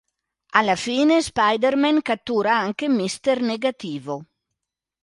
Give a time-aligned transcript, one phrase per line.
[0.53, 4.25] Alla fine Spider-Man cattura anche Mister Negativo.